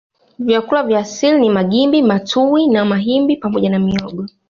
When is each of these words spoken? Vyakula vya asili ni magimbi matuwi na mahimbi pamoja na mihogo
Vyakula 0.39 0.83
vya 0.83 0.99
asili 0.99 1.39
ni 1.39 1.49
magimbi 1.49 2.01
matuwi 2.01 2.67
na 2.67 2.85
mahimbi 2.85 3.37
pamoja 3.37 3.69
na 3.69 3.79
mihogo 3.79 4.25